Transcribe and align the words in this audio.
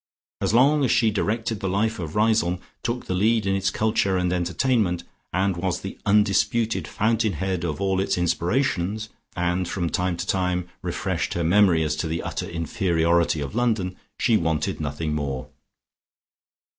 As 0.41 0.51
long 0.51 0.83
as 0.83 0.89
she 0.89 1.11
directed 1.11 1.59
the 1.59 1.69
life 1.69 1.99
of 1.99 2.15
Riseholme, 2.15 2.57
took 2.81 3.05
the 3.05 3.13
lead 3.13 3.45
in 3.45 3.53
its 3.53 3.69
culture 3.69 4.17
and 4.17 4.33
entertainment, 4.33 5.03
and 5.31 5.55
was 5.55 5.81
the 5.81 5.99
undisputed 6.07 6.87
fountain 6.87 7.33
head 7.33 7.63
of 7.63 7.79
all 7.79 7.99
its 7.99 8.17
inspirations, 8.17 9.09
and 9.35 9.67
from 9.67 9.91
time 9.91 10.17
to 10.17 10.25
time 10.25 10.67
refreshed 10.81 11.35
her 11.35 11.43
memory 11.43 11.83
as 11.83 11.95
to 11.97 12.07
the 12.07 12.23
utter 12.23 12.49
inferiority 12.49 13.41
of 13.41 13.53
London 13.53 13.95
she 14.17 14.37
wanted 14.37 14.81
nothing 14.81 15.13
more. 15.13 15.49